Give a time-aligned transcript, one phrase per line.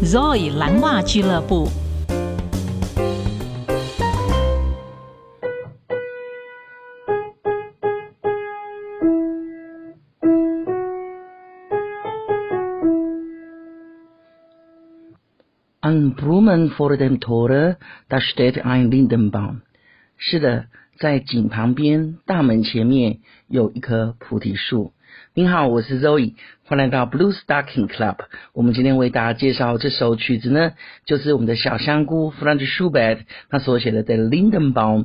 [0.00, 1.68] Zoe 蓝袜俱乐部。
[15.80, 17.76] An Brunnen vor dem Tore,
[18.08, 19.62] da steht ein Lindenbaum。
[20.16, 20.66] 是的，
[20.98, 23.18] 在井旁边大门前面
[23.48, 24.92] 有一棵菩提树。
[25.34, 26.34] 您好，我是 Zoe，
[26.64, 28.16] 欢迎来到 Blue Stocking Club。
[28.52, 30.72] 我们今天为大家介绍这首曲子呢，
[31.04, 35.04] 就是我们的小香菇 Franz Schubert 他所写的《The Lindenbaum》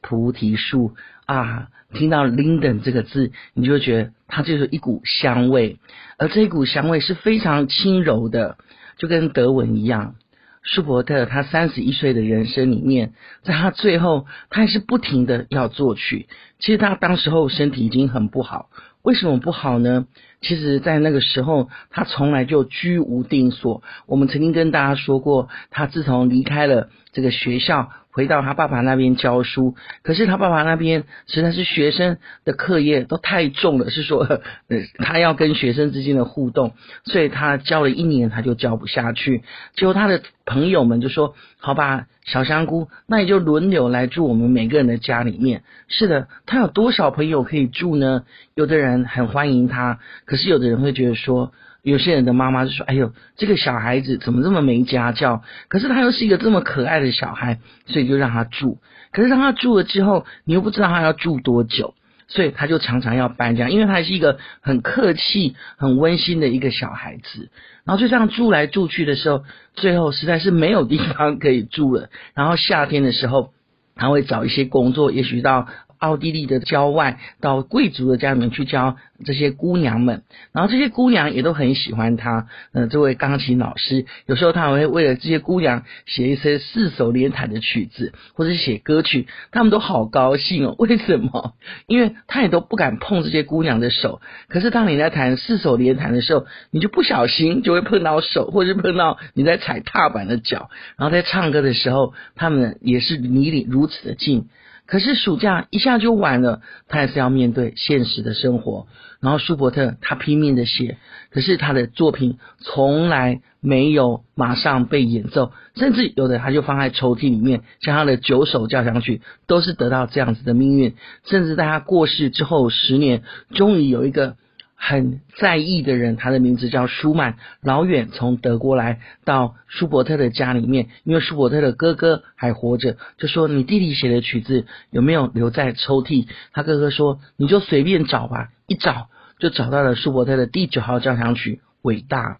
[0.00, 0.94] 菩提树
[1.26, 1.68] 啊。
[1.92, 5.78] 听到 Linden 这个字，你就觉得它就是一股香味，
[6.18, 8.56] 而这一股香味是非常轻柔的，
[8.98, 10.16] 就跟德文一样。
[10.64, 13.12] 舒伯特他三十一岁的人生里面，
[13.44, 16.26] 在他最后，他还是不停的要作曲。
[16.58, 18.70] 其实他当时候身体已经很不好。
[19.04, 20.06] 为什么不好呢？
[20.44, 23.82] 其实，在那个时候，他从来就居无定所。
[24.06, 29.74] 我们曾经跟大家说过，他自从离开了这个学校，回到他爸爸那边教书。
[30.02, 34.20] 可是他爸爸那边实在是学生的课业都太重了，是说，
[34.68, 39.42] 呃，他要跟学生之间的互动，所以他教了一年他就教不下去。
[39.74, 45.62] 结果他的朋友们就说：“好吧。”小香菇，那你就轮流来住我们每个人的家里面。
[45.88, 48.24] 是的，他有多少朋友可以住呢？
[48.54, 49.98] 有的人很欢迎他，
[50.34, 51.52] 可是有的人会觉得说，
[51.84, 58.80] 有些人的妈妈就说：“哎呦，这个小孩子怎么这么没家教？”可是他又是一个这么可爱的小孩，所以就让他住。
[59.12, 61.94] 可是让他住了之后，你又不知道他要住多久。
[62.26, 67.50] 所以他就常常要搬家，因为他是一个很客气、很温馨的一个小孩子。
[67.84, 69.44] 然后就这样住来住去的时候，
[69.76, 72.08] 最后实在是没有地方可以住了。
[72.34, 73.52] 然后夏天的时候，
[73.94, 75.68] 他会找一些工作，也许到。
[75.98, 82.46] 奥地利的郊外，到贵族的家里面去教这些姑娘们，然后这些姑娘也都很喜欢他。
[82.72, 90.74] 呃，这位钢琴老师，有时候他会为了这些姑娘写一些四手联弹的曲子，或者是写歌曲，他们都好高兴哦。
[90.78, 91.54] 为什么？
[91.86, 94.20] 因为他也都不敢碰这些姑娘的手。
[94.48, 100.70] 可是当你在弹四手联弹的时候，你就不小心就会碰到手，或者是碰到你在踩踏板的脚。
[100.96, 104.48] 然后在唱歌的时候，他们也是离你如此的近。
[104.86, 108.86] 可是暑假一下就晚了，他还是要面对现实的生活。
[109.20, 110.98] 然后舒伯特他拼命的写，
[111.30, 120.94] 可是他的作品从来没有马上被演奏，甚至有的他就放在抽屉里面，像他的九首交响曲都是得到这样子的命运。
[121.24, 123.22] 甚至在他过世之后十年，
[123.54, 124.36] 终于有一个。
[124.76, 136.26] 很在意的人，他的名字叫舒曼，老远从德国来到舒伯特的家里面，因为舒伯特的哥哥还活着，就说你弟弟写的曲子有没有留在抽屉？
[136.52, 139.08] 他哥哥说你就随便找吧，一找
[139.38, 142.38] 就找到了舒伯特的第九号交响曲，伟大。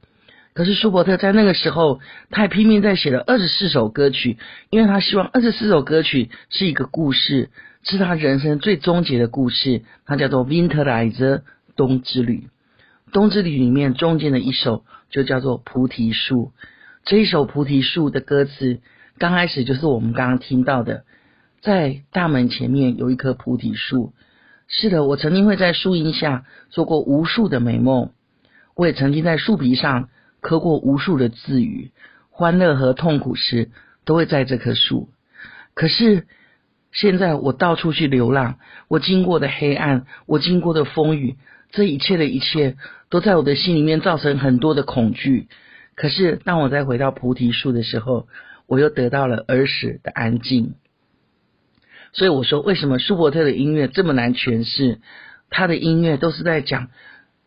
[0.53, 1.99] 可是舒伯特在那个时候，
[2.31, 4.39] 他还拼命在写了二十四首歌曲，
[4.71, 7.49] 因为他希望二十四首歌曲是一个故事，
[7.83, 11.41] 是他人生最终结的故事，他叫做 Winterreise。
[11.77, 12.49] 冬之旅，
[13.13, 16.53] 冬之旅里面中间的一首就叫做菩提树。
[17.05, 18.81] 这一首菩提树的歌词，
[19.19, 21.05] 刚开始就是我们刚刚听到的，
[21.61, 24.15] 在大门前面有一棵菩提树。
[24.67, 28.13] 是的，我曾经会在树荫下做过无数的美梦，
[28.75, 30.09] 我也曾经在树皮上
[30.41, 31.93] 刻过无数的字语，
[32.31, 33.71] 欢乐和痛苦时
[34.07, 35.11] 都会在这棵树。
[35.75, 36.27] 可是
[36.93, 38.59] 现在我到处去流浪，
[38.89, 41.37] 我经过的黑暗，我经过的风雨。
[41.75, 42.77] 这一切的一切
[43.11, 45.49] 都在我的心里面造成很多的恐惧。
[45.97, 48.29] 可是当我再回到菩提树的时候，
[48.67, 50.75] 我又得到了儿时的安静。
[52.13, 55.01] 所以我说，为什么舒伯特的音乐这么难诠释？
[55.51, 56.91] 他的音乐都是在讲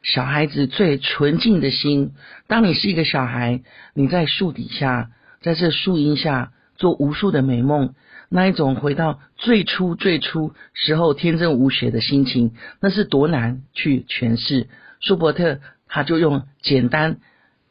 [0.03, 2.11] 小孩子最纯净的心。
[2.47, 3.61] 当你是一个小孩，
[3.93, 5.09] 你在树底下，
[5.41, 7.95] 在这树荫下做无数的美梦。
[8.29, 14.67] 那一种回到最初最初时候天真无邪的心情，那是多难去诠释。
[14.99, 17.17] 舒伯特他就用简单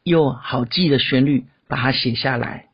[0.03, 2.65] 又好记的旋律把它写下来。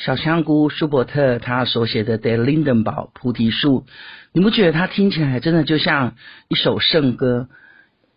[0.00, 3.84] 小香菇舒伯特他所写的《Der Lindenbaum》菩提树，
[4.32, 6.14] 你不觉得他听起来真的就像
[6.48, 7.50] 一首圣歌？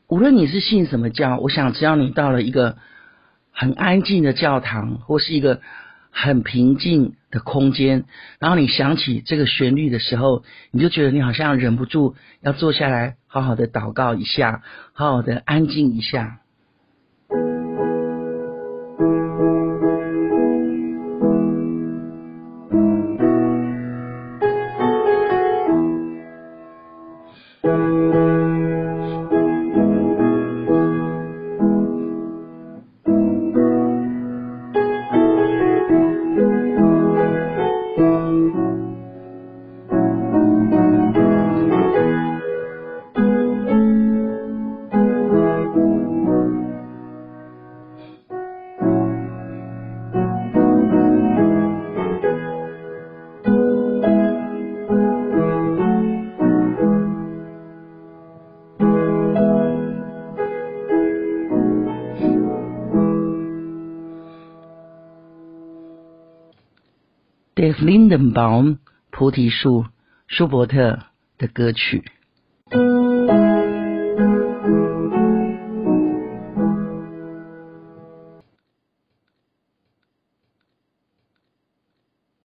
[0.07, 2.77] 无论你是信什么教，我想只要你到了一个
[3.51, 5.59] 很安静的教堂，或是一个
[6.09, 8.05] 很平静的空间，
[8.39, 14.61] 然后你想起这个旋律的时候，你就觉得你好像忍不住要坐下来，好好的祷告一下，
[14.93, 16.39] 好好的安静一下。
[67.79, 68.77] Lindenbaum，
[69.11, 69.85] 菩提树，
[70.27, 70.99] 舒伯特
[71.37, 72.03] 的歌曲。